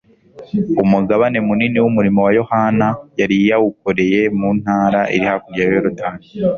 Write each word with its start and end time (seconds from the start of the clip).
Umugabane 0.83 1.37
munini 1.47 1.77
w'umurimo 1.83 2.19
wa 2.25 2.31
Yohana 2.39 2.87
yari 3.19 3.35
yawukoreye 3.49 4.21
mu 4.37 4.49
ntara 4.59 5.01
iri 5.15 5.25
hakurya 5.31 5.63
ya 5.65 5.73
Yorodani 5.75 6.21